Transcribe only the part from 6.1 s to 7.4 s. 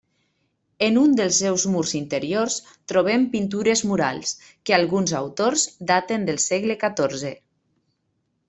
del segle catorze.